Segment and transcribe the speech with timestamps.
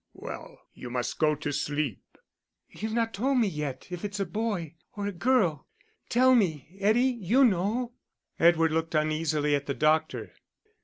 [0.15, 2.01] "Well, you must go to sleep."
[2.67, 5.67] "You've not told me yet if it's a boy or a girl;
[6.09, 7.93] tell me, Eddie, you know."
[8.39, 10.33] Edward looked uneasily at the doctor.